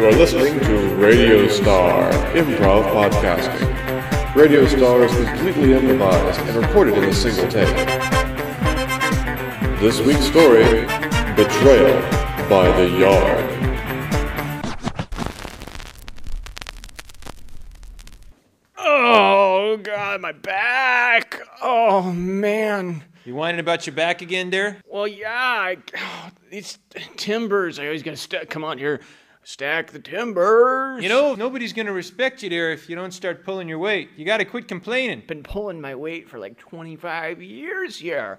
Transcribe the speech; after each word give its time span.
You 0.00 0.06
are 0.06 0.12
listening 0.12 0.58
to 0.60 0.94
Radio 0.94 1.46
Star 1.46 2.10
Improv 2.32 2.84
Podcasting. 2.84 4.34
Radio 4.34 4.66
Star 4.66 5.02
is 5.02 5.14
completely 5.14 5.74
improvised 5.74 6.40
and 6.40 6.56
recorded 6.56 6.96
in 6.96 7.04
a 7.04 7.12
single 7.12 7.46
take. 7.48 7.68
This 9.78 10.00
week's 10.00 10.24
story 10.24 10.64
Betrayal 11.36 12.00
by 12.48 12.74
the 12.78 12.88
Yard. 12.98 13.44
Oh 18.78 19.78
god, 19.82 20.22
my 20.22 20.32
back. 20.32 21.42
Oh 21.60 22.10
man. 22.10 23.04
You 23.26 23.34
whining 23.34 23.60
about 23.60 23.86
your 23.86 23.94
back 23.94 24.22
again, 24.22 24.48
there? 24.48 24.80
Well, 24.86 25.06
yeah. 25.06 25.28
I, 25.30 25.76
oh, 25.98 26.30
these 26.50 26.78
timbers. 27.18 27.78
I 27.78 27.84
always 27.84 28.02
gotta 28.02 28.16
st- 28.16 28.48
come 28.48 28.64
on 28.64 28.78
here, 28.78 29.02
stack 29.42 29.90
the 29.90 29.98
timbers. 29.98 31.02
You 31.02 31.08
know, 31.08 31.34
nobody's 31.34 31.72
gonna 31.72 31.92
respect 31.92 32.42
you 32.42 32.50
there 32.50 32.72
if 32.72 32.88
you 32.88 32.96
don't 32.96 33.12
start 33.12 33.44
pulling 33.44 33.68
your 33.68 33.78
weight. 33.78 34.10
You 34.16 34.24
gotta 34.24 34.44
quit 34.44 34.68
complaining. 34.68 35.22
been 35.26 35.42
pulling 35.42 35.80
my 35.80 35.94
weight 35.94 36.28
for 36.28 36.38
like 36.38 36.58
25 36.58 37.42
years 37.42 37.98
here. 37.98 38.38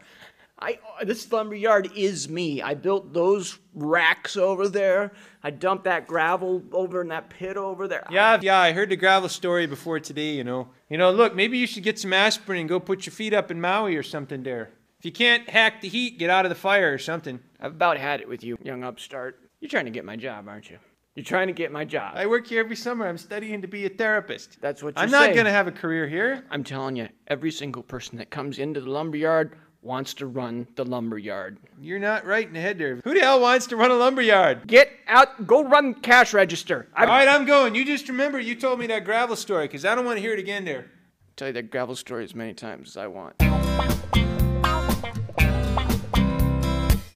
I 0.61 0.77
uh, 0.99 1.05
this 1.05 1.31
lumber 1.31 1.55
yard 1.55 1.91
is 1.95 2.29
me. 2.29 2.61
I 2.61 2.75
built 2.75 3.13
those 3.13 3.57
racks 3.73 4.37
over 4.37 4.67
there. 4.67 5.11
I 5.43 5.49
dumped 5.49 5.85
that 5.85 6.07
gravel 6.07 6.61
over 6.71 7.01
in 7.01 7.07
that 7.07 7.31
pit 7.31 7.57
over 7.57 7.87
there. 7.87 8.05
Yeah, 8.11 8.39
yeah, 8.41 8.59
I 8.59 8.71
heard 8.71 8.89
the 8.89 8.95
gravel 8.95 9.27
story 9.27 9.65
before 9.65 9.99
today, 9.99 10.33
you 10.33 10.43
know. 10.43 10.69
You 10.89 10.97
know, 10.97 11.11
look, 11.11 11.35
maybe 11.35 11.57
you 11.57 11.65
should 11.65 11.83
get 11.83 11.97
some 11.97 12.13
aspirin 12.13 12.59
and 12.59 12.69
go 12.69 12.79
put 12.79 13.05
your 13.05 13.13
feet 13.13 13.33
up 13.33 13.49
in 13.49 13.59
Maui 13.59 13.95
or 13.95 14.03
something 14.03 14.43
there. 14.43 14.69
If 14.99 15.05
you 15.05 15.11
can't 15.11 15.49
hack 15.49 15.81
the 15.81 15.87
heat, 15.87 16.19
get 16.19 16.29
out 16.29 16.45
of 16.45 16.49
the 16.49 16.55
fire 16.55 16.93
or 16.93 16.99
something. 16.99 17.39
I've 17.59 17.71
about 17.71 17.97
had 17.97 18.21
it 18.21 18.27
with 18.27 18.43
you, 18.43 18.57
young 18.61 18.83
upstart. 18.83 19.39
You're 19.59 19.69
trying 19.69 19.85
to 19.85 19.91
get 19.91 20.05
my 20.05 20.15
job, 20.15 20.47
aren't 20.47 20.69
you? 20.69 20.77
You're 21.15 21.25
trying 21.25 21.47
to 21.47 21.53
get 21.53 21.73
my 21.73 21.83
job. 21.83 22.13
I 22.15 22.25
work 22.25 22.47
here 22.47 22.61
every 22.61 22.77
summer. 22.77 23.05
I'm 23.05 23.17
studying 23.17 23.61
to 23.63 23.67
be 23.67 23.85
a 23.85 23.89
therapist. 23.89 24.61
That's 24.61 24.81
what 24.81 24.95
you're 24.95 25.03
I'm 25.03 25.11
not 25.11 25.35
gonna 25.35 25.51
have 25.51 25.67
a 25.67 25.71
career 25.71 26.07
here. 26.07 26.45
I'm 26.49 26.63
telling 26.63 26.95
you, 26.95 27.09
every 27.27 27.51
single 27.51 27.83
person 27.83 28.17
that 28.19 28.29
comes 28.29 28.59
into 28.59 28.79
the 28.79 28.89
lumberyard 28.89 29.57
wants 29.81 30.13
to 30.13 30.27
run 30.27 30.67
the 30.75 30.85
lumberyard. 30.85 31.57
You're 31.81 31.99
not 31.99 32.25
right 32.25 32.47
in 32.47 32.53
the 32.53 32.61
head 32.61 32.77
there. 32.77 33.01
Who 33.03 33.13
the 33.13 33.19
hell 33.19 33.41
wants 33.41 33.67
to 33.67 33.75
run 33.75 33.91
a 33.91 33.95
lumberyard? 33.95 34.65
Get 34.67 34.89
out, 35.05 35.45
go 35.45 35.65
run 35.65 35.95
cash 35.95 36.33
register. 36.33 36.87
I 36.93 37.01
All 37.01 37.07
right, 37.09 37.27
I'm 37.27 37.43
going. 37.45 37.75
You 37.75 37.83
just 37.83 38.07
remember 38.07 38.39
you 38.39 38.55
told 38.55 38.79
me 38.79 38.87
that 38.87 39.03
gravel 39.03 39.35
story, 39.35 39.65
because 39.65 39.83
I 39.83 39.95
don't 39.95 40.05
want 40.05 40.15
to 40.15 40.21
hear 40.21 40.31
it 40.31 40.39
again 40.39 40.63
there. 40.63 40.89
tell 41.35 41.49
you 41.49 41.53
that 41.55 41.71
gravel 41.71 41.97
story 41.97 42.23
as 42.23 42.33
many 42.33 42.53
times 42.53 42.87
as 42.91 42.95
I 42.95 43.07
want. 43.07 43.35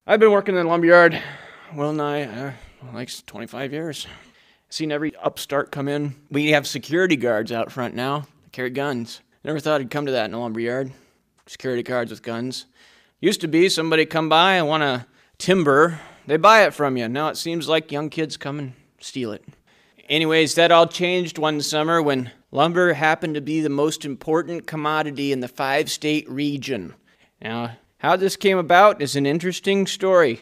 I've 0.05 0.19
been 0.19 0.31
working 0.31 0.55
in 0.55 0.65
the 0.65 0.69
lumberyard, 0.69 1.21
well 1.73 1.93
nigh, 1.93 2.23
uh, 2.23 2.51
like 2.93 3.09
25 3.25 3.73
years. 3.73 4.07
Seen 4.69 4.91
every 4.91 5.15
upstart 5.17 5.71
come 5.71 5.87
in. 5.87 6.15
We 6.29 6.51
have 6.51 6.67
security 6.67 7.15
guards 7.15 7.51
out 7.51 7.71
front 7.71 7.95
now. 7.95 8.27
They 8.43 8.49
carry 8.51 8.69
guns. 8.69 9.21
Never 9.43 9.59
thought 9.59 9.81
it'd 9.81 9.91
come 9.91 10.05
to 10.07 10.11
that 10.13 10.25
in 10.25 10.33
a 10.33 10.39
lumberyard. 10.39 10.91
Security 11.45 11.83
guards 11.83 12.11
with 12.11 12.23
guns. 12.23 12.65
Used 13.19 13.41
to 13.41 13.47
be 13.47 13.69
somebody 13.69 14.05
come 14.05 14.29
by 14.29 14.55
and 14.55 14.67
want 14.67 14.83
a 14.83 15.05
timber, 15.37 15.99
they 16.27 16.37
buy 16.37 16.63
it 16.63 16.73
from 16.73 16.97
you. 16.97 17.07
Now 17.07 17.29
it 17.29 17.37
seems 17.37 17.69
like 17.69 17.91
young 17.91 18.09
kids 18.09 18.37
come 18.37 18.59
and 18.59 18.73
steal 18.99 19.31
it. 19.31 19.43
Anyways, 20.09 20.55
that 20.55 20.71
all 20.71 20.87
changed 20.87 21.37
one 21.37 21.61
summer 21.61 22.01
when 22.01 22.31
lumber 22.51 22.93
happened 22.93 23.35
to 23.35 23.41
be 23.41 23.61
the 23.61 23.69
most 23.69 24.05
important 24.05 24.67
commodity 24.67 25.31
in 25.31 25.39
the 25.39 25.47
five 25.47 25.89
state 25.89 26.29
region. 26.29 26.93
Now, 27.41 27.77
how 27.97 28.15
this 28.15 28.35
came 28.35 28.57
about 28.57 29.01
is 29.01 29.15
an 29.15 29.25
interesting 29.25 29.87
story. 29.87 30.41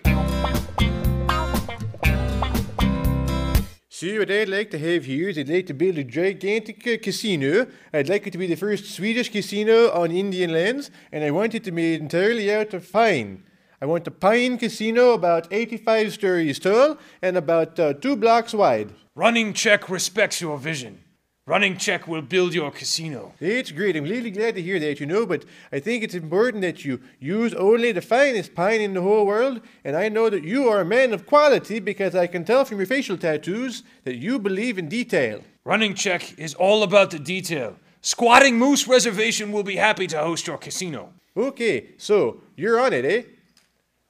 What 4.04 4.30
I'd 4.30 4.50
like 4.50 4.70
to 4.72 4.80
have 4.80 5.06
here 5.06 5.30
is 5.30 5.38
I'd 5.38 5.48
like 5.48 5.66
to 5.68 5.74
build 5.74 5.98
a 5.98 6.04
gigantic 6.04 6.86
uh, 6.86 6.98
casino. 7.02 7.68
I'd 7.94 8.10
like 8.10 8.28
it 8.28 8.32
to 8.32 8.38
be 8.38 8.48
the 8.48 8.58
first 8.58 8.94
Swedish 8.94 9.32
casino 9.32 9.92
on 9.92 10.12
Indian 10.12 10.52
lands, 10.52 10.92
and 11.14 11.24
I 11.24 11.32
want 11.32 11.56
it 11.56 11.64
to 11.64 11.72
be 11.72 11.94
entirely 11.94 12.54
out 12.54 12.74
of 12.74 12.92
pine. 12.92 13.46
I 13.82 13.86
want 13.86 14.06
a 14.06 14.12
pine 14.12 14.58
casino 14.58 15.14
about 15.14 15.48
85 15.52 16.12
stories 16.12 16.60
tall 16.60 16.98
and 17.22 17.38
about 17.38 17.80
uh, 17.80 17.94
two 17.94 18.18
blocks 18.18 18.54
wide. 18.54 18.94
Running 19.16 19.54
Check 19.54 19.90
respects 19.90 20.42
your 20.42 20.58
vision. 20.58 21.03
Running 21.46 21.76
Check 21.76 22.08
will 22.08 22.22
build 22.22 22.54
your 22.54 22.72
casino. 22.72 23.34
It's 23.42 23.70
great. 23.70 23.98
I'm 23.98 24.06
really 24.06 24.32
glad 24.32 24.56
to 24.56 24.62
hear 24.62 24.80
that, 24.80 25.02
you 25.02 25.06
know, 25.06 25.26
but 25.26 25.44
I 25.74 25.80
think 25.80 26.02
it's 26.02 26.16
important 26.16 26.62
that 26.62 26.86
you 26.86 27.02
use 27.20 27.54
only 27.56 27.92
the 27.92 28.02
finest 28.02 28.56
pine 28.56 28.80
in 28.80 28.94
the 28.94 29.02
whole 29.02 29.26
world, 29.26 29.60
and 29.84 29.98
I 29.98 30.08
know 30.08 30.30
that 30.30 30.46
you 30.46 30.70
are 30.70 30.80
a 30.80 30.86
man 30.86 31.12
of 31.12 31.26
quality 31.26 31.82
because 31.82 32.16
I 32.16 32.28
can 32.28 32.46
tell 32.46 32.64
from 32.64 32.78
your 32.78 32.88
facial 32.88 33.18
tattoos 33.18 33.84
that 34.06 34.16
you 34.16 34.40
believe 34.40 34.78
in 34.78 34.88
detail. 34.88 35.42
Running 35.66 35.96
Check 35.96 36.40
is 36.40 36.54
all 36.54 36.82
about 36.82 37.12
the 37.12 37.20
detail. 37.20 37.76
Squatting 38.00 38.58
Moose 38.58 38.88
Reservation 38.88 39.52
will 39.52 39.64
be 39.64 39.76
happy 39.76 40.08
to 40.08 40.20
host 40.20 40.48
your 40.48 40.58
casino. 40.58 41.12
Okay, 41.36 41.90
so 41.98 42.42
you're 42.56 42.80
on 42.80 42.94
it, 42.94 43.04
eh? 43.04 43.24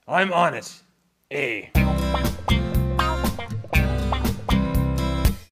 I'm 0.07 0.31
on 0.31 0.53
it. 0.53 0.71
A. 1.31 1.71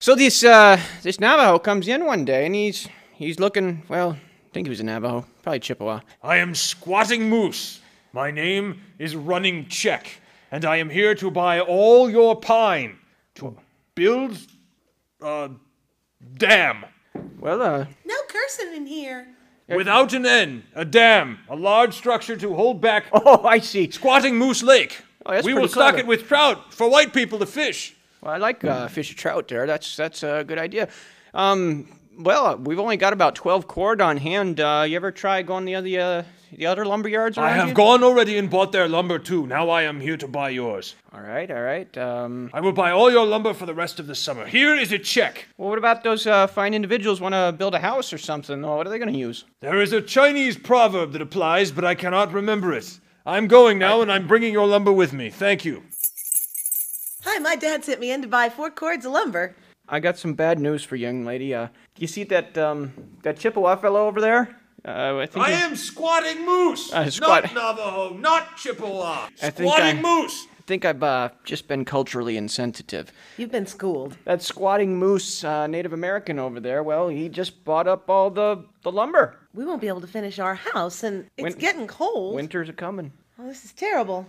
So 0.02 0.16
this 0.16 0.44
uh, 0.44 0.82
this 1.04 1.20
Navajo 1.20 1.60
comes 1.60 1.88
in 1.88 2.06
one 2.08 2.26
day 2.26 2.48
and 2.48 2.56
he's 2.56 2.88
he's 3.14 3.40
looking 3.40 3.84
well. 3.88 4.14
I 4.14 4.50
think 4.52 4.66
he 4.66 4.70
was 4.72 4.80
a 4.80 4.84
Navajo, 4.84 5.28
probably 5.44 5.60
Chippewa. 5.60 6.00
I 6.24 6.38
am 6.38 6.56
Squatting 6.56 7.30
Moose. 7.30 7.82
My 8.12 8.32
name 8.32 8.82
is 8.98 9.16
Running 9.16 9.68
Check, 9.68 10.20
and 10.50 10.66
I 10.66 10.78
am 10.78 10.90
here 10.90 11.14
to 11.14 11.30
buy 11.30 11.60
all 11.60 12.10
your 12.10 12.36
pine 12.36 12.98
to 13.36 13.56
build 13.94 14.40
a 15.22 15.52
dam. 16.36 16.86
Well, 17.40 17.62
uh, 17.62 17.86
No 18.04 18.16
cursing 18.28 18.74
in 18.74 18.88
here. 18.88 19.28
Without 19.68 20.14
an 20.14 20.26
N, 20.26 20.64
a 20.74 20.84
dam, 20.84 21.38
a 21.48 21.56
large 21.56 21.94
structure 21.94 22.36
to 22.38 22.56
hold 22.56 22.82
back 22.82 23.06
oh, 23.14 23.46
I 23.46 23.60
see. 23.60 23.92
Squatting 23.92 24.36
Moose 24.36 24.64
Lake. 24.64 25.00
Oh, 25.28 25.32
that's 25.34 25.46
we 25.46 25.54
pretty 25.54 25.66
will 25.66 25.70
stock 25.70 25.94
clever. 25.94 26.00
it 26.00 26.08
with 26.08 26.28
trout 26.28 26.74
for 26.74 26.90
white 26.90 27.14
people 27.14 27.38
to 27.38 27.46
fish. 27.46 27.96
Well, 28.22 28.34
I 28.34 28.38
like 28.38 28.64
uh, 28.64 28.88
fish 28.88 29.12
or 29.12 29.16
trout 29.16 29.48
there. 29.48 29.66
That's 29.66 29.96
that's 29.96 30.24
a 30.24 30.44
good 30.46 30.60
idea. 30.60 30.90
Um, 31.34 31.88
well, 32.20 32.46
uh, 32.46 32.56
we've 32.56 32.80
only 32.80 32.98
got 32.98 33.14
about 33.14 33.36
twelve 33.36 33.68
cord 33.68 34.00
on 34.02 34.18
hand. 34.18 34.60
Uh, 34.60 34.86
you 34.88 34.96
ever 34.96 35.12
try 35.12 35.42
going 35.42 35.66
the 35.66 35.76
other 35.76 36.00
uh, 36.00 36.24
the 36.56 36.68
other 36.68 36.86
lumber 36.86 37.10
yards 37.10 37.38
I 37.38 37.50
have 37.50 37.70
you? 37.70 37.74
gone 37.74 38.04
already 38.04 38.38
and 38.38 38.50
bought 38.50 38.74
their 38.74 38.88
lumber 38.88 39.18
too. 39.18 39.48
Now 39.48 39.70
I 39.70 39.84
am 39.84 40.02
here 40.02 40.18
to 40.18 40.28
buy 40.28 40.50
yours. 40.50 40.96
All 41.14 41.22
right, 41.22 41.50
all 41.50 41.62
right. 41.62 41.98
Um, 41.98 42.52
I 42.54 42.60
will 42.60 42.74
buy 42.74 42.92
all 42.92 43.10
your 43.10 43.26
lumber 43.26 43.54
for 43.54 43.66
the 43.66 43.74
rest 43.74 44.00
of 44.00 44.06
the 44.08 44.16
summer. 44.16 44.46
Here 44.46 44.76
is 44.76 44.92
a 44.92 45.00
check. 45.00 45.48
well, 45.58 45.70
what 45.70 45.78
about 45.80 46.04
those 46.04 46.28
uh, 46.28 46.46
fine 46.48 46.74
individuals 46.74 47.22
want 47.22 47.34
to 47.34 47.56
build 47.58 47.74
a 47.74 47.80
house 47.80 48.14
or 48.14 48.18
something? 48.20 48.64
Oh, 48.64 48.76
what 48.76 48.86
are 48.86 48.90
they 48.90 49.00
going 49.00 49.14
to 49.14 49.18
use? 49.18 49.46
There 49.62 49.82
is 49.82 49.94
a 49.94 50.02
Chinese 50.02 50.58
proverb 50.58 51.14
that 51.14 51.22
applies, 51.22 51.72
but 51.72 51.86
I 51.86 51.96
cannot 51.96 52.34
remember 52.34 52.72
it. 52.74 53.00
I'm 53.26 53.48
going 53.48 53.80
now 53.80 54.02
and 54.02 54.12
I'm 54.12 54.28
bringing 54.28 54.52
your 54.54 54.68
lumber 54.68 54.92
with 54.92 55.14
me. 55.14 55.30
Thank 55.30 55.64
you. 55.64 55.84
Hi, 57.24 57.40
my 57.40 57.56
dad 57.56 57.84
sent 57.84 58.00
me 58.00 58.12
in 58.12 58.22
to 58.22 58.28
buy 58.28 58.50
four 58.50 58.70
cords 58.72 59.06
of 59.06 59.12
lumber. 59.12 59.56
I 59.88 60.00
got 60.00 60.18
some 60.18 60.34
bad 60.34 60.60
news 60.60 60.84
for 60.84 60.96
you, 60.96 61.08
young 61.08 61.26
lady. 61.26 61.54
Uh, 61.54 61.68
you 61.98 62.08
see 62.08 62.24
that 62.26 62.58
um, 62.58 62.94
that 63.24 63.38
Chippewa 63.38 63.76
fellow 63.76 64.08
over 64.08 64.22
there? 64.22 64.56
Uh, 64.84 65.18
I 65.18 65.26
think 65.28 65.46
I 65.46 65.52
am 65.52 65.76
Squatting 65.76 66.44
Moose, 66.46 66.92
Uh, 66.92 67.08
squat- 67.12 67.54
not 67.54 67.78
Navajo, 67.78 68.16
not 68.18 68.58
Chippewa. 68.58 69.28
I 69.42 69.50
think 69.52 69.72
Squatting 69.72 70.00
I- 70.00 70.02
Moose. 70.02 70.48
I 70.58 70.64
think 70.72 70.86
I've 70.86 71.04
uh, 71.04 71.30
just 71.44 71.68
been 71.68 71.84
culturally 71.86 72.38
insensitive. 72.38 73.12
You've 73.38 73.52
been 73.52 73.66
schooled. 73.66 74.16
That 74.26 74.42
squatting 74.42 74.98
moose 74.98 75.44
uh, 75.44 75.68
Native 75.68 75.92
American 75.92 76.40
over 76.40 76.60
there, 76.62 76.82
well, 76.82 77.10
he 77.10 77.28
just 77.30 77.66
bought 77.66 77.88
up 77.88 78.10
all 78.10 78.30
the, 78.30 78.64
the 78.84 78.92
lumber. 78.92 79.38
We 79.54 79.66
won't 79.66 79.82
be 79.82 79.88
able 79.90 80.02
to 80.02 80.08
finish 80.08 80.40
our 80.40 80.56
house, 80.56 81.04
and 81.04 81.26
it's 81.36 81.44
Win- 81.44 81.54
getting 81.60 81.88
cold. 81.88 82.36
Winter's 82.36 82.70
a 82.70 82.74
coming. 82.74 83.12
Oh, 83.38 83.48
this 83.48 83.66
is 83.66 83.74
terrible. 83.74 84.26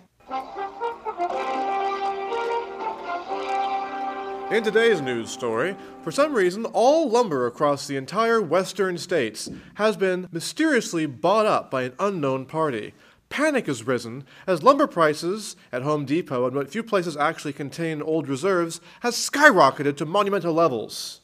In 4.52 4.62
today's 4.62 5.00
news 5.00 5.30
story, 5.30 5.74
for 6.02 6.12
some 6.12 6.34
reason, 6.34 6.66
all 6.66 7.08
lumber 7.08 7.46
across 7.46 7.86
the 7.86 7.96
entire 7.96 8.42
western 8.42 8.98
states 8.98 9.48
has 9.76 9.96
been 9.96 10.28
mysteriously 10.30 11.06
bought 11.06 11.46
up 11.46 11.70
by 11.70 11.84
an 11.84 11.94
unknown 11.98 12.44
party. 12.44 12.92
Panic 13.30 13.64
has 13.64 13.86
risen 13.86 14.24
as 14.46 14.62
lumber 14.62 14.86
prices 14.86 15.56
at 15.72 15.80
Home 15.80 16.04
Depot 16.04 16.46
and 16.46 16.54
what 16.54 16.68
few 16.68 16.82
places 16.82 17.16
actually 17.16 17.54
contain 17.54 18.02
old 18.02 18.28
reserves 18.28 18.82
has 19.00 19.14
skyrocketed 19.14 19.96
to 19.96 20.04
monumental 20.04 20.52
levels. 20.52 21.22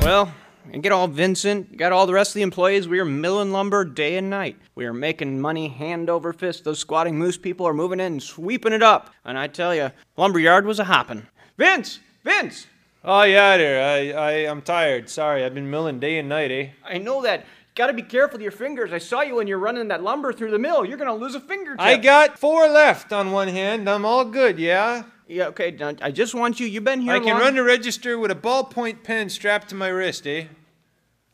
Well, 0.00 0.32
and 0.72 0.82
get 0.82 0.92
all 0.92 1.08
Vincent, 1.08 1.76
got 1.76 1.92
all 1.92 2.06
the 2.06 2.12
rest 2.12 2.30
of 2.30 2.34
the 2.34 2.42
employees. 2.42 2.88
We 2.88 2.98
are 3.00 3.04
milling 3.04 3.52
lumber 3.52 3.84
day 3.84 4.16
and 4.16 4.30
night. 4.30 4.56
We 4.74 4.86
are 4.86 4.92
making 4.92 5.40
money 5.40 5.68
hand 5.68 6.10
over 6.10 6.32
fist. 6.32 6.64
Those 6.64 6.78
squatting 6.78 7.18
moose 7.18 7.38
people 7.38 7.66
are 7.66 7.74
moving 7.74 8.00
in 8.00 8.12
and 8.12 8.22
sweeping 8.22 8.72
it 8.72 8.82
up. 8.82 9.10
And 9.24 9.38
I 9.38 9.46
tell 9.46 9.74
you, 9.74 9.90
lumberyard 10.16 10.66
was 10.66 10.78
a 10.78 10.84
hopping. 10.84 11.26
Vince! 11.56 12.00
Vince! 12.24 12.66
Oh 13.04 13.22
yeah, 13.22 13.56
there. 13.56 13.82
I 13.82 14.10
I 14.12 14.30
I'm 14.50 14.62
tired. 14.62 15.08
Sorry, 15.08 15.44
I've 15.44 15.54
been 15.54 15.70
milling 15.70 16.00
day 16.00 16.18
and 16.18 16.28
night, 16.28 16.50
eh? 16.50 16.68
I 16.84 16.98
know 16.98 17.22
that 17.22 17.46
Gotta 17.76 17.92
be 17.92 18.02
careful 18.02 18.34
with 18.34 18.42
your 18.42 18.50
fingers. 18.52 18.92
I 18.92 18.98
saw 18.98 19.22
you 19.22 19.36
when 19.36 19.46
you're 19.46 19.58
running 19.58 19.88
that 19.88 20.02
lumber 20.02 20.32
through 20.32 20.50
the 20.50 20.58
mill. 20.58 20.84
You're 20.84 20.98
gonna 20.98 21.14
lose 21.14 21.34
a 21.34 21.40
finger. 21.40 21.76
I 21.78 21.96
got 21.96 22.38
four 22.38 22.68
left 22.68 23.12
on 23.12 23.30
one 23.32 23.48
hand. 23.48 23.88
I'm 23.88 24.04
all 24.04 24.24
good, 24.24 24.58
yeah? 24.58 25.04
Yeah, 25.28 25.46
okay. 25.46 25.76
I 26.02 26.10
just 26.10 26.34
want 26.34 26.58
you. 26.58 26.66
You've 26.66 26.84
been 26.84 27.00
here. 27.00 27.12
I 27.12 27.20
can 27.20 27.28
long- 27.28 27.40
run 27.40 27.54
the 27.54 27.62
register 27.62 28.18
with 28.18 28.32
a 28.32 28.34
ballpoint 28.34 29.04
pen 29.04 29.28
strapped 29.30 29.68
to 29.68 29.76
my 29.76 29.88
wrist, 29.88 30.26
eh? 30.26 30.46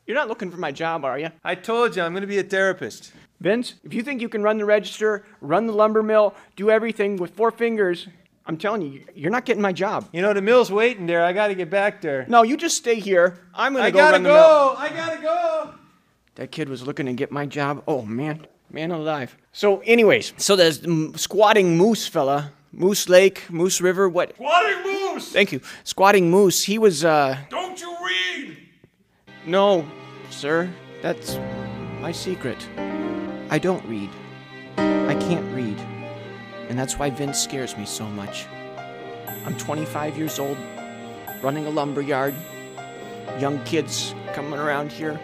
You're 0.07 0.15
not 0.15 0.29
looking 0.29 0.49
for 0.49 0.57
my 0.57 0.71
job, 0.71 1.03
are 1.03 1.19
you? 1.19 1.29
I 1.43 1.53
told 1.55 1.95
you 1.95 2.01
I'm 2.01 2.13
going 2.13 2.21
to 2.21 2.27
be 2.27 2.37
a 2.39 2.43
therapist. 2.43 3.11
Vince, 3.41 3.75
if 3.83 3.93
you 3.93 4.01
think 4.01 4.21
you 4.21 4.29
can 4.29 4.41
run 4.41 4.57
the 4.57 4.65
register, 4.65 5.25
run 5.41 5.67
the 5.67 5.73
lumber 5.73 6.01
mill, 6.01 6.33
do 6.55 6.69
everything 6.71 7.17
with 7.17 7.31
four 7.35 7.51
fingers, 7.51 8.07
I'm 8.45 8.55
telling 8.57 8.81
you, 8.81 9.03
you're 9.13 9.29
not 9.31 9.43
getting 9.43 9.61
my 9.61 9.73
job. 9.73 10.07
You 10.13 10.21
know, 10.21 10.33
the 10.33 10.41
mill's 10.41 10.71
waiting 10.71 11.05
there. 11.07 11.23
I 11.25 11.33
got 11.33 11.49
to 11.49 11.55
get 11.55 11.69
back 11.69 11.99
there. 12.01 12.25
No, 12.29 12.43
you 12.43 12.55
just 12.55 12.77
stay 12.77 12.95
here. 12.95 13.37
I'm 13.53 13.73
gonna 13.73 13.83
I 13.85 13.91
go 13.91 13.97
gotta 13.97 14.13
run 14.13 14.23
the 14.23 14.29
mill. 14.29 14.37
go. 14.37 14.75
I 14.77 14.89
gotta 14.89 15.21
go. 15.21 15.73
That 16.35 16.51
kid 16.51 16.69
was 16.69 16.83
looking 16.87 17.07
to 17.07 17.13
get 17.13 17.29
my 17.29 17.45
job. 17.45 17.83
Oh 17.87 18.03
man, 18.03 18.47
man 18.71 18.91
alive. 18.91 19.35
So, 19.51 19.79
anyways, 19.81 20.31
so 20.37 20.55
there's 20.55 20.79
the 20.79 21.11
squatting 21.17 21.75
moose 21.77 22.07
fella, 22.07 22.53
Moose 22.71 23.09
Lake, 23.09 23.49
Moose 23.49 23.81
River. 23.81 24.07
What? 24.07 24.33
Squatting 24.35 24.83
Moose! 24.83 25.31
Thank 25.33 25.51
you. 25.51 25.59
Squatting 25.83 26.31
moose. 26.31 26.63
He 26.63 26.77
was. 26.79 27.03
uh 27.03 27.35
Don't 27.49 27.51
you 27.51 27.56
read? 27.56 27.56
No, 29.47 29.87
sir. 30.29 30.69
That's 31.01 31.39
my 32.01 32.11
secret. 32.11 32.67
I 33.49 33.57
don't 33.57 33.83
read. 33.85 34.09
I 34.77 35.15
can't 35.15 35.55
read. 35.55 35.79
And 36.67 36.77
that's 36.77 36.99
why 36.99 37.09
Vince 37.09 37.39
scares 37.41 37.77
me 37.77 37.85
so 37.85 38.05
much. 38.07 38.45
I'm 39.45 39.57
25 39.57 40.17
years 40.17 40.37
old, 40.37 40.57
running 41.41 41.65
a 41.65 41.69
lumber 41.69 42.01
yard. 42.01 42.35
Young 43.39 43.63
kids 43.63 44.13
coming 44.33 44.59
around 44.59 44.91
here, 44.91 45.17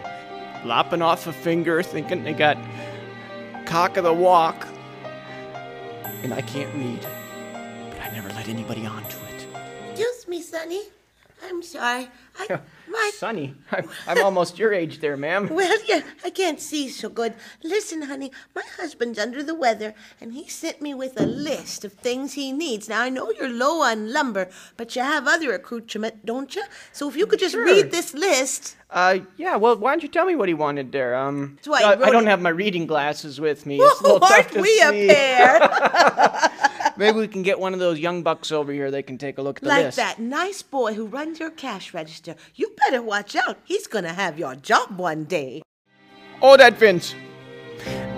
lopping 0.64 1.02
off 1.02 1.26
a 1.26 1.32
finger, 1.32 1.82
thinking 1.82 2.24
they 2.24 2.32
got 2.32 2.56
cock 3.66 3.98
of 3.98 4.04
the 4.04 4.12
walk. 4.14 4.66
And 6.22 6.32
I 6.32 6.40
can't 6.40 6.74
read. 6.74 7.06
But 7.90 8.00
I 8.00 8.10
never 8.10 8.30
let 8.30 8.48
anybody 8.48 8.86
onto 8.86 9.18
it. 9.34 9.46
Excuse 9.90 10.26
me, 10.28 10.40
Sonny. 10.40 10.80
I'm 11.44 11.62
sorry. 11.62 12.08
I, 12.38 12.60
my, 12.94 13.10
Sonny, 13.14 13.54
I'm, 13.72 13.88
I'm 14.08 14.24
almost 14.24 14.58
your 14.58 14.72
age 14.72 15.00
there, 15.00 15.16
ma'am. 15.16 15.48
well, 15.50 15.78
yeah, 15.86 16.00
I 16.24 16.30
can't 16.30 16.60
see 16.60 16.88
so 16.88 17.08
good. 17.08 17.34
Listen, 17.62 18.02
honey, 18.02 18.30
my 18.54 18.62
husband's 18.78 19.18
under 19.18 19.42
the 19.42 19.54
weather, 19.54 19.94
and 20.20 20.32
he 20.32 20.48
sent 20.48 20.80
me 20.80 20.94
with 20.94 21.20
a 21.20 21.26
list 21.26 21.84
of 21.84 21.92
things 21.92 22.32
he 22.34 22.52
needs. 22.52 22.88
Now, 22.88 23.02
I 23.02 23.10
know 23.10 23.30
you're 23.38 23.48
low 23.50 23.82
on 23.82 24.12
lumber, 24.12 24.48
but 24.76 24.96
you 24.96 25.02
have 25.02 25.26
other 25.28 25.52
accoutrement, 25.52 26.24
don't 26.24 26.54
you? 26.56 26.64
So 26.92 27.08
if 27.08 27.16
you 27.16 27.26
could 27.26 27.38
just 27.40 27.54
Sure. 27.54 27.64
read 27.64 27.90
this 27.90 28.14
list. 28.14 28.76
Uh, 28.90 29.18
yeah. 29.36 29.56
Well, 29.56 29.76
why 29.76 29.90
don't 29.92 30.02
you 30.02 30.08
tell 30.08 30.24
me 30.26 30.36
what 30.36 30.48
he 30.48 30.54
wanted 30.54 30.92
there? 30.92 31.16
Um, 31.16 31.58
I 31.68 31.94
I 31.94 32.10
don't 32.10 32.26
it- 32.26 32.30
have 32.30 32.40
my 32.40 32.50
reading 32.50 32.86
glasses 32.86 33.40
with 33.40 33.66
me. 33.66 33.78
It's 33.80 34.00
a 34.00 34.02
little 34.04 34.20
tough 34.20 34.30
aren't 34.30 34.52
to 34.52 34.60
we 34.62 34.80
a 34.80 34.90
pair? 35.08 35.58
Maybe 36.96 37.18
we 37.18 37.28
can 37.28 37.42
get 37.42 37.58
one 37.58 37.74
of 37.74 37.80
those 37.80 37.98
young 37.98 38.22
bucks 38.22 38.52
over 38.52 38.72
here. 38.72 38.90
They 38.90 39.02
can 39.02 39.18
take 39.18 39.38
a 39.38 39.42
look 39.42 39.58
at 39.58 39.62
the 39.62 39.68
like 39.68 39.84
list. 39.86 39.96
that 39.96 40.20
nice 40.20 40.62
boy 40.62 40.94
who 40.94 41.06
runs 41.06 41.40
your 41.40 41.50
cash 41.50 41.92
register. 41.92 42.36
You 42.54 42.72
better 42.76 43.02
watch 43.02 43.34
out. 43.34 43.58
He's 43.64 43.86
gonna 43.86 44.12
have 44.12 44.38
your 44.38 44.54
job 44.54 44.96
one 44.96 45.24
day. 45.24 45.62
Oh, 46.40 46.56
that 46.56 46.78
Vince. 46.78 47.14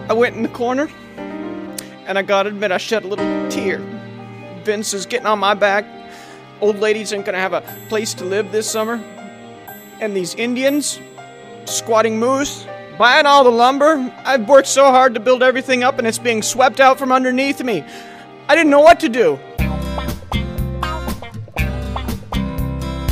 I 0.08 0.12
went 0.12 0.36
in 0.36 0.42
the 0.42 0.48
corner, 0.50 0.90
and 1.16 2.18
I 2.18 2.22
gotta 2.22 2.50
admit, 2.50 2.70
I 2.70 2.76
shed 2.76 3.04
a 3.04 3.08
little 3.08 3.50
tear. 3.50 3.78
Vince 4.62 4.92
is 4.92 5.06
getting 5.06 5.26
on 5.26 5.38
my 5.38 5.54
back. 5.54 5.84
Old 6.60 6.78
ladies 6.78 7.12
ain't 7.12 7.24
gonna 7.24 7.38
have 7.38 7.54
a 7.54 7.62
place 7.88 8.12
to 8.14 8.24
live 8.24 8.52
this 8.52 8.70
summer. 8.70 9.02
And 10.00 10.14
these 10.14 10.34
Indians, 10.34 11.00
squatting 11.64 12.18
moose, 12.18 12.66
buying 12.98 13.24
all 13.24 13.42
the 13.42 13.50
lumber. 13.50 14.12
I've 14.24 14.46
worked 14.48 14.68
so 14.68 14.90
hard 14.90 15.14
to 15.14 15.20
build 15.20 15.42
everything 15.42 15.82
up, 15.82 15.98
and 15.98 16.06
it's 16.06 16.18
being 16.18 16.42
swept 16.42 16.78
out 16.78 16.98
from 16.98 17.10
underneath 17.10 17.62
me. 17.62 17.84
I 18.48 18.54
didn't 18.54 18.70
know 18.70 18.80
what 18.80 19.00
to 19.00 19.08
do. 19.08 19.40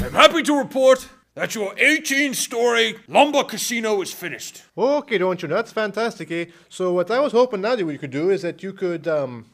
I'm 0.04 0.12
happy 0.12 0.44
to 0.44 0.56
report 0.56 1.08
that 1.34 1.56
your 1.56 1.74
18 1.76 2.34
story 2.34 2.94
lumber 3.08 3.42
casino 3.42 4.00
is 4.00 4.12
finished. 4.12 4.62
Okay, 4.78 5.18
don't 5.18 5.42
you? 5.42 5.48
That's 5.48 5.72
fantastic, 5.72 6.30
eh? 6.30 6.46
So 6.68 6.92
what 6.92 7.10
I 7.10 7.18
was 7.18 7.32
hoping 7.32 7.62
now 7.62 7.74
that 7.74 7.84
we 7.84 7.98
could 7.98 8.12
do 8.12 8.30
is 8.30 8.42
that 8.42 8.62
you 8.62 8.72
could 8.72 9.08
um, 9.08 9.46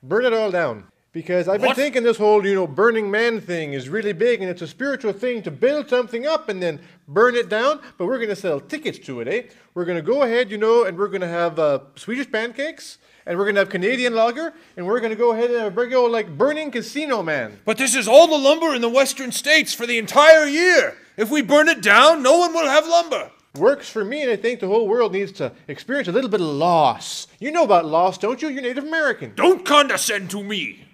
burn 0.00 0.24
it 0.26 0.32
all 0.32 0.52
down. 0.52 0.84
Because 1.16 1.48
I've 1.48 1.62
been 1.62 1.68
What? 1.68 1.76
thinking 1.76 2.02
this 2.02 2.18
whole, 2.18 2.44
you 2.44 2.54
know, 2.54 2.66
Burning 2.66 3.10
Man 3.10 3.40
thing 3.40 3.72
is 3.72 3.88
really 3.88 4.12
big 4.12 4.42
and 4.42 4.50
it's 4.50 4.60
a 4.60 4.66
spiritual 4.66 5.14
thing 5.14 5.42
to 5.44 5.50
build 5.50 5.88
something 5.88 6.26
up 6.26 6.50
and 6.50 6.62
then 6.62 6.78
burn 7.08 7.34
it 7.36 7.48
down. 7.48 7.80
But 7.96 8.04
we're 8.04 8.18
going 8.18 8.28
to 8.28 8.36
sell 8.36 8.60
tickets 8.60 8.98
to 9.06 9.22
it, 9.22 9.28
eh? 9.28 9.42
We're 9.72 9.86
going 9.86 9.96
to 9.96 10.02
go 10.02 10.24
ahead, 10.24 10.50
you 10.50 10.58
know, 10.58 10.84
and 10.84 10.98
we're 10.98 11.08
going 11.08 11.22
to 11.22 11.26
have 11.26 11.58
uh, 11.58 11.78
Swedish 11.94 12.30
pancakes 12.30 12.98
and 13.24 13.38
we're 13.38 13.46
going 13.46 13.54
to 13.54 13.62
have 13.62 13.70
Canadian 13.70 14.14
lager 14.14 14.52
and 14.76 14.86
we're 14.86 15.00
going 15.00 15.08
to 15.08 15.16
go 15.16 15.32
ahead 15.32 15.50
and 15.50 15.58
have 15.58 15.72
a 15.72 15.84
big 15.84 15.94
old, 15.94 16.12
like, 16.12 16.36
Burning 16.36 16.70
Casino 16.70 17.22
Man. 17.22 17.60
But 17.64 17.78
this 17.78 17.94
is 17.94 18.06
all 18.06 18.26
the 18.26 18.36
lumber 18.36 18.74
in 18.74 18.82
the 18.82 18.90
western 18.90 19.32
states 19.32 19.72
for 19.72 19.86
the 19.86 19.96
entire 19.96 20.44
year. 20.44 20.98
If 21.16 21.30
we 21.30 21.40
burn 21.40 21.70
it 21.70 21.80
down, 21.80 22.22
no 22.22 22.36
one 22.36 22.52
will 22.52 22.68
have 22.68 22.86
lumber. 22.86 23.30
Works 23.54 23.88
for 23.88 24.04
me, 24.04 24.20
and 24.20 24.30
I 24.30 24.36
think 24.36 24.60
the 24.60 24.66
whole 24.66 24.86
world 24.86 25.12
needs 25.12 25.32
to 25.32 25.50
experience 25.66 26.08
a 26.08 26.12
little 26.12 26.28
bit 26.28 26.42
of 26.42 26.46
loss. 26.46 27.26
You 27.40 27.52
know 27.52 27.64
about 27.64 27.86
loss, 27.86 28.18
don't 28.18 28.42
you? 28.42 28.48
You're 28.50 28.60
Native 28.60 28.84
American. 28.84 29.32
Don't 29.34 29.64
condescend 29.64 30.28
to 30.32 30.42
me. 30.44 30.85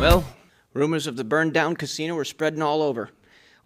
Well, 0.00 0.24
rumors 0.72 1.06
of 1.06 1.16
the 1.16 1.24
burned 1.24 1.52
down 1.52 1.76
casino 1.76 2.14
were 2.14 2.24
spreading 2.24 2.62
all 2.62 2.80
over. 2.80 3.10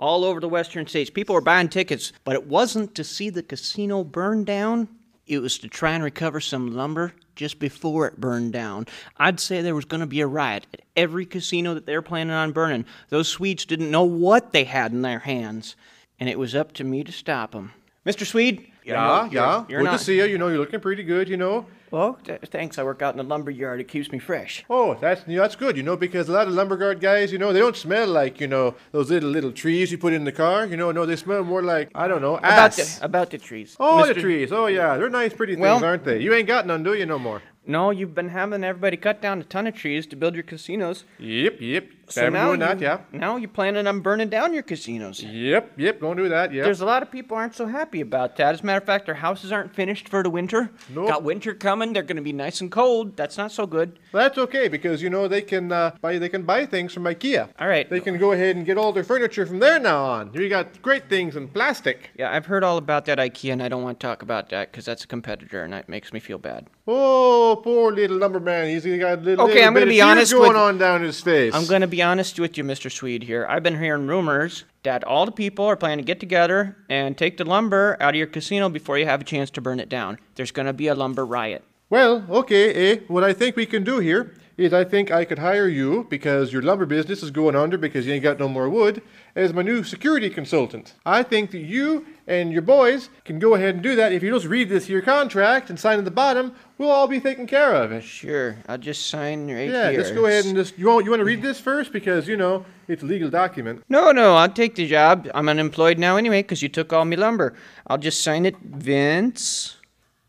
All 0.01 0.25
over 0.25 0.41
the 0.41 0.49
western 0.49 0.85
states. 0.89 1.09
People 1.09 1.37
were 1.37 1.41
buying 1.41 1.69
tickets, 1.69 2.13
but 2.25 2.35
it 2.35 2.49
wasn't 2.49 2.97
to 2.97 3.05
see 3.05 3.31
the 3.31 3.45
casino 3.45 4.03
burn 4.03 4.43
down. 4.43 4.89
It 5.29 5.39
was 5.39 5.59
to 5.59 5.69
try 5.69 5.93
and 5.93 6.03
recover 6.03 6.41
some 6.41 6.75
lumber 6.75 7.13
just 7.37 7.61
before 7.61 8.09
it 8.09 8.21
burned 8.21 8.53
down. 8.53 8.89
I'd 9.17 9.39
say 9.39 9.63
there 9.63 9.77
was 9.77 9.85
going 9.85 10.01
to 10.01 10.09
be 10.09 10.23
a 10.23 10.27
riot 10.27 10.67
at 10.75 10.81
every 10.97 11.25
casino 11.25 11.73
that 11.75 11.87
they 11.87 11.95
were 11.95 12.03
planning 12.03 12.35
on 12.35 12.51
burning. 12.51 12.85
Those 13.11 13.29
Swedes 13.29 13.65
didn't 13.65 13.93
know 13.93 14.03
what 14.03 14.53
they 14.53 14.65
had 14.65 14.91
in 14.91 15.03
their 15.03 15.21
hands, 15.21 15.77
and 16.19 16.29
it 16.29 16.37
was 16.37 16.57
up 16.57 16.73
to 16.73 16.83
me 16.83 17.05
to 17.05 17.13
stop 17.13 17.53
them. 17.53 17.75
Mr. 18.07 18.27
Swede? 18.27 18.67
Yeah, 18.85 19.23
you're- 19.25 19.35
yeah. 19.35 19.65
You're 19.69 19.81
good 19.81 19.85
not. 19.87 19.99
to 19.99 20.05
see 20.05 20.17
you. 20.19 20.25
You 20.25 20.37
know, 20.39 20.49
you're 20.49 20.59
looking 20.59 20.81
pretty 20.81 21.03
good, 21.05 21.27
you 21.29 21.39
know. 21.39 21.65
Well, 21.91 22.19
th- 22.25 22.41
thanks. 22.51 22.77
I 22.79 22.83
work 22.83 23.01
out 23.03 23.15
in 23.15 23.19
the 23.19 23.23
lumber 23.23 23.51
yard. 23.51 23.81
It 23.81 23.89
keeps 23.89 24.11
me 24.13 24.19
fresh. 24.19 24.65
Oh, 24.69 24.95
that's 25.01 25.23
you 25.29 25.37
know, 25.37 25.43
that's 25.43 25.55
good, 25.57 25.77
you 25.77 25.83
know, 25.83 25.97
because 25.97 26.29
a 26.29 26.33
lot 26.33 26.49
of 26.49 26.53
lumberguard 26.55 27.01
guys, 27.01 27.33
you 27.33 27.39
know, 27.39 27.53
they 27.53 27.61
don't 27.61 27.77
smell 27.77 28.09
like, 28.09 28.41
you 28.41 28.49
know, 28.49 28.75
those 28.93 29.11
little 29.11 29.31
little 29.31 29.53
trees 29.53 29.91
you 29.93 29.97
put 29.97 30.13
in 30.13 30.25
the 30.25 30.33
car. 30.33 30.67
You 30.67 30.77
know, 30.77 30.91
no, 30.93 31.07
they 31.07 31.17
smell 31.17 31.45
more 31.45 31.63
like 31.63 31.91
I 31.95 32.09
don't 32.09 32.21
know, 32.21 32.37
About 32.37 32.73
the, 32.73 32.99
about 33.01 33.31
the 33.31 33.39
trees. 33.39 33.77
oh, 33.81 34.07
the 34.07 34.13
trees. 34.15 34.53
Oh 34.53 34.67
yeah, 34.67 34.97
they're 34.99 35.09
nice, 35.09 35.33
pretty 35.33 35.55
things, 35.55 35.63
Well- 35.63 35.85
aren't 35.85 36.05
they? 36.05 36.21
You 36.21 36.35
ain't 36.35 36.49
got 36.49 36.67
none, 36.67 36.83
do 36.83 36.95
you, 36.95 37.07
no 37.07 37.19
more? 37.19 37.41
No, 37.67 37.91
you've 37.91 38.15
been 38.15 38.29
having 38.29 38.63
everybody 38.65 38.97
cut 38.97 39.23
down 39.23 39.41
a 39.41 39.45
ton 39.45 39.67
of 39.67 39.75
trees 39.75 40.07
to 40.09 40.17
build 40.17 40.35
your 40.35 40.43
casinos. 40.43 41.05
Yep, 41.19 41.61
yep. 41.61 41.89
So 42.07 42.21
Been 42.25 42.35
now 42.35 42.49
doing 42.49 42.61
that, 42.61 42.81
you- 42.81 42.87
yeah. 42.87 42.99
Now 43.13 43.37
you're 43.37 43.49
planning 43.49 43.87
on 43.87 44.01
burning 44.01 44.29
down 44.29 44.53
your 44.53 44.63
casinos. 44.63 45.23
Yep, 45.23 45.73
yep. 45.79 46.01
Gonna 46.01 46.23
do 46.23 46.29
that, 46.29 46.53
yeah. 46.53 46.63
There's 46.65 46.83
a 46.83 46.85
lot 46.85 47.03
of 47.03 47.11
people 47.11 47.35
aren't 47.39 47.55
so 47.55 47.65
happy 47.67 48.03
about 48.03 48.37
that. 48.37 48.53
As 48.55 48.61
a 48.61 48.67
matter 48.67 48.77
of 48.79 48.85
fact, 48.85 49.07
their 49.07 49.15
houses 49.15 49.51
aren't 49.53 49.75
finished 49.75 50.11
for 50.11 50.23
the 50.23 50.29
winter. 50.29 50.71
Nope. 50.91 51.09
Got 51.09 51.23
winter 51.23 51.55
coming. 51.55 51.95
They're 51.95 52.03
going 52.03 52.17
to 52.17 52.23
be 52.23 52.35
nice 52.35 52.61
and 52.61 52.71
cold. 52.71 53.17
That's 53.17 53.39
not 53.39 53.53
so 53.53 53.67
good. 53.67 53.99
That's 54.13 54.37
okay 54.37 54.69
because 54.69 55.03
you 55.03 55.09
know 55.09 55.27
they 55.29 55.41
can 55.41 55.73
uh, 55.73 55.93
buy 56.03 56.19
they 56.19 56.29
can 56.29 56.43
buy 56.43 56.67
things 56.67 56.93
from 56.93 57.05
IKEA. 57.05 57.49
All 57.59 57.69
right. 57.69 57.89
They 57.89 58.01
can 58.01 58.19
go 58.19 58.33
ahead 58.33 58.57
and 58.57 58.67
get 58.67 58.77
all 58.77 58.93
their 58.93 59.05
furniture 59.05 59.47
from 59.47 59.61
there 59.61 59.81
now 59.81 60.05
on. 60.05 60.35
You 60.35 60.51
got 60.51 60.83
great 60.83 61.09
things 61.09 61.37
in 61.37 61.49
plastic. 61.49 62.11
Yeah, 62.19 62.31
I've 62.31 62.45
heard 62.47 62.63
all 62.65 62.77
about 62.77 63.07
that 63.07 63.17
IKEA, 63.17 63.53
and 63.55 63.63
I 63.63 63.69
don't 63.71 63.83
want 63.83 63.99
to 63.99 64.07
talk 64.07 64.21
about 64.21 64.51
that 64.51 64.71
because 64.71 64.85
that's 64.85 65.05
a 65.05 65.07
competitor, 65.07 65.63
and 65.65 65.73
that 65.73 65.89
makes 65.89 66.13
me 66.13 66.21
feel 66.21 66.37
bad. 66.39 66.67
Oh, 66.87 67.61
poor 67.65 67.93
little 67.93 68.19
lumberman. 68.19 68.69
He's 68.69 68.85
got 68.85 69.19
a 69.19 69.23
little, 69.23 69.45
Okay, 69.47 69.55
little 69.55 69.69
I'm 69.69 69.75
gonna 69.75 69.87
be 69.87 70.03
honest 70.03 70.33
going 70.33 70.49
with- 70.49 70.57
on 70.57 70.77
down 70.77 71.03
his 71.03 71.19
face. 71.21 71.55
I'm 71.55 71.65
going 71.67 71.81
to 71.81 71.87
be 71.87 72.03
honest 72.03 72.39
with 72.39 72.59
you, 72.59 72.65
Mr. 72.65 72.93
Swede. 72.93 73.23
Here, 73.23 73.47
I've 73.49 73.63
been 73.63 73.81
hearing 73.81 74.07
rumors 74.07 74.65
that 74.83 75.03
all 75.05 75.25
the 75.25 75.33
people 75.33 75.65
are 75.65 75.77
planning 75.77 75.99
to 75.99 76.05
get 76.05 76.21
together 76.21 76.77
and 76.91 77.17
take 77.17 77.39
the 77.39 77.45
lumber 77.45 77.97
out 78.01 78.11
of 78.11 78.17
your 78.17 78.27
casino 78.27 78.69
before 78.69 78.99
you 78.99 79.07
have 79.07 79.23
a 79.23 79.25
chance 79.25 79.49
to 79.53 79.63
burn 79.63 79.81
it 79.81 79.89
down. 79.89 80.19
There's 80.35 80.51
going 80.51 80.67
to 80.67 80.75
be 80.75 80.89
a 80.89 80.95
lumber 80.95 81.25
riot. 81.25 81.65
Well, 81.89 82.25
okay, 82.29 82.93
eh? 82.93 82.99
What 83.09 83.25
I 83.25 83.33
think 83.33 83.57
we 83.57 83.65
can 83.65 83.83
do 83.83 83.99
here 84.01 84.35
is 84.57 84.73
I 84.73 84.85
think 84.85 85.11
I 85.11 85.25
could 85.25 85.39
hire 85.39 85.69
you 85.69 86.07
because 86.09 86.53
your 86.53 86.63
lumber 86.63 86.87
business 86.87 87.23
is 87.23 87.31
going 87.31 87.57
under 87.57 87.77
because 87.77 88.07
you 88.07 88.13
ain't 88.13 88.23
got 88.23 88.39
no 88.39 88.49
more 88.49 88.69
wood 88.69 89.03
as 89.35 89.53
my 89.53 89.63
new 89.63 89.83
security 89.83 90.31
consultant. 90.31 90.95
I 91.05 91.23
think 91.23 91.51
that 91.51 91.59
you 91.59 92.07
and 92.27 92.53
your 92.53 92.63
boys 92.63 93.11
can 93.25 93.39
go 93.39 93.55
ahead 93.55 93.75
and 93.75 93.83
do 93.83 93.97
that. 93.97 94.13
If 94.13 94.23
you 94.23 94.33
just 94.33 94.47
read 94.47 94.69
this 94.69 94.87
here 94.87 95.03
contract 95.03 95.71
and 95.71 95.79
sign 95.79 95.99
at 95.99 96.05
the 96.05 96.11
bottom, 96.11 96.55
we'll 96.79 96.91
all 96.91 97.09
be 97.09 97.21
taken 97.21 97.47
care 97.47 97.75
of. 97.75 98.03
Sure, 98.05 98.59
I'll 98.69 98.79
just 98.79 99.09
sign 99.09 99.49
right 99.49 99.65
here. 99.65 99.73
Yeah, 99.73 99.91
here. 99.91 100.01
just 100.01 100.15
go 100.15 100.27
ahead 100.27 100.45
and 100.45 100.55
just 100.55 100.79
you 100.79 100.87
want 100.87 101.05
you 101.05 101.11
want 101.11 101.21
to 101.21 101.25
read 101.25 101.43
this 101.43 101.61
first 101.61 101.93
because 101.93 102.29
you 102.29 102.37
know 102.37 102.65
it's 102.87 103.03
a 103.03 103.07
legal 103.07 103.31
document. 103.31 103.83
No, 103.89 104.13
no, 104.13 104.37
I'll 104.37 104.49
take 104.49 104.77
the 104.77 104.87
job. 104.87 105.29
I'm 105.35 105.49
unemployed 105.49 105.99
now 105.99 106.17
anyway 106.17 106.43
because 106.43 106.63
you 106.63 106.69
took 106.69 106.93
all 106.93 107.05
me 107.05 107.17
lumber. 107.17 107.55
I'll 107.87 107.99
just 107.99 108.23
sign 108.23 108.47
it 108.47 108.57
Vince 108.59 109.79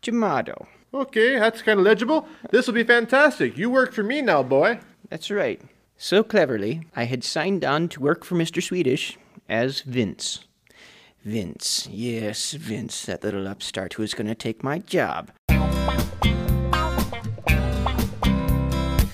Giamato. 0.02 0.66
Okay, 0.94 1.38
that's 1.38 1.62
kind 1.62 1.78
of 1.78 1.84
legible. 1.84 2.26
This 2.50 2.66
will 2.66 2.74
be 2.74 2.84
fantastic. 2.84 3.58
You 3.58 3.70
work 3.70 3.92
for 3.92 4.02
me 4.02 4.22
now, 4.22 4.42
boy. 4.42 4.80
That's 5.10 5.30
right. 5.30 5.60
So 5.98 6.22
cleverly, 6.22 6.86
I 6.94 7.04
had 7.04 7.24
signed 7.24 7.64
on 7.64 7.88
to 7.88 8.00
work 8.00 8.24
for 8.24 8.34
Mr. 8.34 8.62
Swedish 8.62 9.18
as 9.48 9.80
Vince. 9.80 10.44
Vince. 11.24 11.88
Yes, 11.90 12.52
Vince, 12.52 13.04
that 13.06 13.24
little 13.24 13.48
upstart 13.48 13.94
who's 13.94 14.14
going 14.14 14.28
to 14.28 14.34
take 14.34 14.62
my 14.62 14.78
job. 14.78 15.32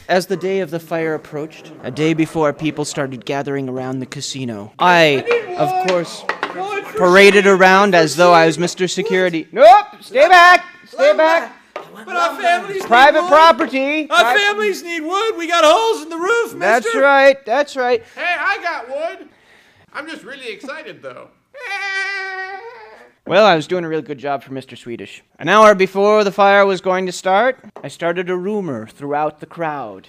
As 0.08 0.26
the 0.26 0.36
day 0.36 0.60
of 0.60 0.70
the 0.70 0.80
fire 0.80 1.14
approached, 1.14 1.72
a 1.82 1.90
day 1.90 2.12
before 2.12 2.52
people 2.52 2.84
started 2.84 3.24
gathering 3.24 3.68
around 3.68 4.00
the 4.00 4.06
casino, 4.06 4.72
I, 4.78 5.24
of 5.56 5.88
course, 5.88 6.22
paraded 6.98 7.46
around 7.46 7.94
as 7.94 8.16
though 8.16 8.34
I 8.34 8.44
was 8.44 8.58
Mr. 8.58 8.90
Security. 8.90 9.48
Nope! 9.52 9.86
Stay 10.02 10.28
back! 10.28 10.66
Stay 10.86 11.16
back! 11.16 11.61
But 12.04 12.16
our 12.16 12.40
families 12.40 12.84
Private 12.84 13.22
wood. 13.22 13.28
property! 13.28 14.10
Our 14.10 14.16
Pri- 14.22 14.36
families 14.38 14.82
need 14.82 15.00
wood. 15.00 15.36
We 15.36 15.46
got 15.48 15.64
holes 15.64 16.02
in 16.02 16.08
the 16.08 16.16
roof, 16.16 16.54
mister. 16.54 16.58
That's 16.60 16.94
right, 16.94 17.44
that's 17.46 17.76
right. 17.76 18.02
Hey, 18.14 18.36
I 18.38 18.58
got 18.62 18.88
wood. 18.88 19.28
I'm 19.92 20.06
just 20.08 20.24
really 20.24 20.48
excited 20.50 21.02
though. 21.02 21.28
Well, 23.26 23.46
I 23.46 23.54
was 23.54 23.66
doing 23.68 23.84
a 23.84 23.88
really 23.88 24.02
good 24.02 24.18
job 24.18 24.42
for 24.42 24.50
Mr. 24.50 24.76
Swedish. 24.76 25.22
An 25.38 25.48
hour 25.48 25.74
before 25.76 26.24
the 26.24 26.32
fire 26.32 26.66
was 26.66 26.80
going 26.80 27.06
to 27.06 27.12
start, 27.12 27.58
I 27.82 27.88
started 27.88 28.28
a 28.28 28.36
rumor 28.36 28.86
throughout 28.88 29.38
the 29.38 29.46
crowd. 29.46 30.08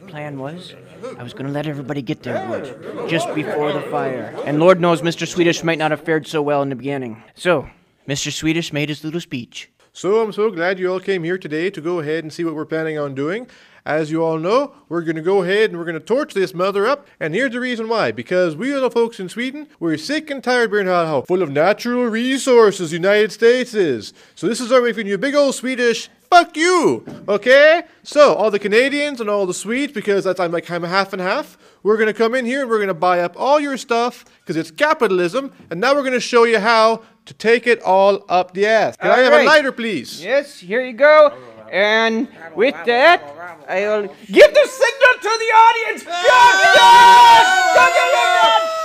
The 0.00 0.06
plan 0.08 0.38
was, 0.40 0.74
I 1.16 1.22
was 1.22 1.32
going 1.32 1.46
to 1.46 1.52
let 1.52 1.68
everybody 1.68 2.02
get 2.02 2.24
their 2.24 2.44
wood 2.48 3.08
just 3.08 3.32
before 3.36 3.72
the 3.72 3.82
fire. 3.82 4.34
And 4.44 4.58
Lord 4.58 4.80
knows 4.80 5.02
Mr. 5.02 5.26
Swedish 5.26 5.62
might 5.62 5.78
not 5.78 5.92
have 5.92 6.00
fared 6.02 6.26
so 6.26 6.42
well 6.42 6.62
in 6.62 6.68
the 6.70 6.74
beginning. 6.74 7.22
So, 7.36 7.70
Mr. 8.08 8.32
Swedish 8.32 8.72
made 8.72 8.88
his 8.88 9.04
little 9.04 9.20
speech. 9.20 9.70
So 9.94 10.22
I'm 10.22 10.32
so 10.32 10.50
glad 10.50 10.78
you 10.78 10.90
all 10.90 11.00
came 11.00 11.22
here 11.22 11.36
today 11.36 11.68
to 11.68 11.80
go 11.82 12.00
ahead 12.00 12.24
and 12.24 12.32
see 12.32 12.44
what 12.44 12.54
we're 12.54 12.64
planning 12.64 12.98
on 12.98 13.14
doing. 13.14 13.46
As 13.84 14.10
you 14.10 14.24
all 14.24 14.38
know, 14.38 14.72
we're 14.88 15.02
going 15.02 15.16
to 15.16 15.22
go 15.22 15.42
ahead 15.42 15.68
and 15.68 15.78
we're 15.78 15.84
going 15.84 15.98
to 15.98 16.00
torch 16.00 16.32
this 16.32 16.54
mother 16.54 16.86
up. 16.86 17.06
And 17.20 17.34
here's 17.34 17.52
the 17.52 17.60
reason 17.60 17.90
why. 17.90 18.10
Because 18.10 18.56
we 18.56 18.72
are 18.72 18.80
the 18.80 18.90
folks 18.90 19.20
in 19.20 19.28
Sweden, 19.28 19.68
we're 19.78 19.98
sick 19.98 20.30
and 20.30 20.42
tired 20.42 20.72
of 20.72 20.86
how, 20.86 21.20
full 21.20 21.42
of 21.42 21.50
natural 21.50 22.06
resources 22.06 22.90
United 22.90 23.32
States 23.32 23.74
is. 23.74 24.14
So 24.34 24.48
this 24.48 24.62
is 24.62 24.72
our 24.72 24.80
way 24.80 24.92
giving 24.92 25.08
you 25.08 25.18
big 25.18 25.34
old 25.34 25.56
Swedish 25.56 26.08
fuck 26.32 26.56
you. 26.56 27.04
Okay? 27.28 27.82
So 28.02 28.34
all 28.34 28.50
the 28.50 28.58
Canadians 28.58 29.20
and 29.20 29.28
all 29.28 29.44
the 29.44 29.52
Swedes, 29.52 29.92
because 29.92 30.24
that's 30.24 30.40
I'm 30.40 30.52
like 30.52 30.70
I'm 30.70 30.84
half 30.84 31.12
and 31.12 31.20
half, 31.20 31.58
we're 31.82 31.96
going 31.96 32.06
to 32.08 32.14
come 32.14 32.34
in 32.34 32.44
here 32.44 32.62
and 32.62 32.70
we're 32.70 32.78
going 32.78 32.88
to 32.88 32.94
buy 32.94 33.20
up 33.20 33.34
all 33.38 33.60
your 33.60 33.76
stuff 33.76 34.24
because 34.40 34.56
it's 34.56 34.70
capitalism. 34.70 35.52
And 35.70 35.80
now 35.80 35.94
we're 35.94 36.02
going 36.02 36.12
to 36.12 36.20
show 36.20 36.44
you 36.44 36.58
how 36.58 37.02
to 37.26 37.34
take 37.34 37.66
it 37.66 37.82
all 37.82 38.24
up 38.28 38.54
the 38.54 38.66
ass. 38.66 38.96
Can 38.96 39.10
I 39.10 39.18
have 39.18 39.32
a 39.32 39.44
lighter, 39.44 39.72
please? 39.72 40.22
Yes, 40.22 40.58
here 40.58 40.84
you 40.84 40.92
go. 40.92 41.36
And 41.70 42.28
with 42.54 42.74
that, 42.84 43.22
I'll 43.68 44.02
give 44.02 44.54
the 44.54 44.66
signal 44.66 45.14
to 45.20 45.38
the 45.38 45.52
audience. 45.64 46.04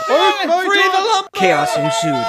Oh 0.10 0.66
free 0.66 0.84
the 0.84 1.04
lump. 1.10 1.32
Chaos 1.34 1.76
ensued. 1.76 2.26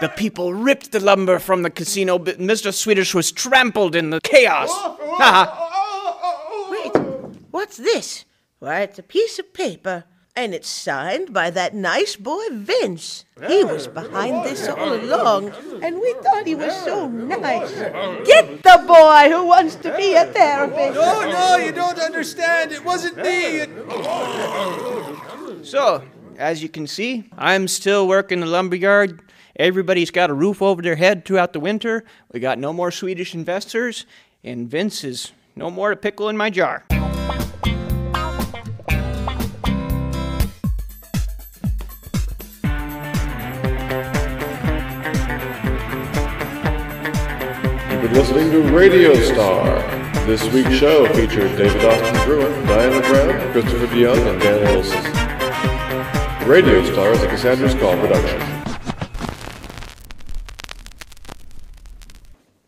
The 0.00 0.08
people 0.08 0.52
ripped 0.54 0.92
the 0.92 1.00
lumber 1.00 1.38
from 1.38 1.62
the 1.62 1.70
casino, 1.70 2.18
but 2.18 2.38
Mr. 2.38 2.72
Swedish 2.74 3.14
was 3.14 3.30
trampled 3.30 3.94
in 3.94 4.10
the 4.10 4.20
chaos. 4.22 4.68
Oh, 4.72 4.98
oh, 5.00 5.16
Haha. 5.18 6.70
Wait, 6.70 6.92
what's 7.50 7.76
this? 7.76 8.24
Why, 8.60 8.80
it's 8.82 8.98
a 8.98 9.02
piece 9.02 9.38
of 9.38 9.54
paper, 9.54 10.04
and 10.36 10.52
it's 10.54 10.68
signed 10.68 11.32
by 11.32 11.48
that 11.48 11.74
nice 11.74 12.14
boy 12.14 12.42
Vince. 12.52 13.24
He 13.48 13.64
was 13.64 13.88
behind 13.88 14.44
this 14.44 14.68
all 14.68 14.92
along, 14.92 15.48
and 15.82 15.98
we 15.98 16.12
thought 16.22 16.46
he 16.46 16.54
was 16.54 16.74
so 16.84 17.08
nice. 17.08 17.72
Get 18.26 18.62
the 18.62 18.84
boy 18.86 19.30
who 19.30 19.46
wants 19.46 19.76
to 19.76 19.96
be 19.96 20.12
a 20.14 20.26
therapist. 20.26 20.94
No, 20.94 21.30
no, 21.30 21.56
you 21.56 21.72
don't 21.72 21.98
understand. 21.98 22.70
It 22.72 22.84
wasn't 22.84 23.16
me. 23.16 23.60
It- 23.64 23.70
so, 25.66 26.02
as 26.36 26.62
you 26.62 26.68
can 26.68 26.86
see, 26.86 27.30
I'm 27.38 27.66
still 27.66 28.06
working 28.06 28.40
the 28.40 28.46
lumberyard. 28.46 29.22
Everybody's 29.56 30.10
got 30.10 30.28
a 30.28 30.34
roof 30.34 30.60
over 30.60 30.82
their 30.82 30.96
head 30.96 31.24
throughout 31.24 31.54
the 31.54 31.60
winter. 31.60 32.04
We 32.30 32.40
got 32.40 32.58
no 32.58 32.74
more 32.74 32.90
Swedish 32.90 33.34
investors, 33.34 34.04
and 34.44 34.68
Vince 34.70 35.02
is 35.02 35.32
no 35.56 35.70
more 35.70 35.92
a 35.92 35.96
pickle 35.96 36.28
in 36.28 36.36
my 36.36 36.50
jar. 36.50 36.84
Been 48.10 48.18
listening 48.18 48.50
to 48.50 48.62
Radio 48.72 49.14
Star. 49.14 49.64
This 50.26 50.42
week's 50.52 50.74
show 50.74 51.06
featured 51.14 51.56
David 51.56 51.84
Austin 51.84 52.16
Druin, 52.26 52.66
Diana 52.66 53.00
Brown, 53.02 53.52
Christopher 53.52 53.86
DeYoung, 53.86 54.32
and 54.32 54.40
Dan 54.42 54.62
Wilson. 54.74 56.48
Radio 56.48 56.84
Star 56.92 57.12
is 57.12 57.22
a 57.22 57.28
Cassandra's 57.28 57.74
Call 57.76 57.96
production. 57.98 58.59